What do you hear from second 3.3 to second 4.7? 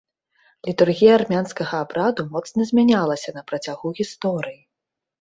на працягу гісторыі.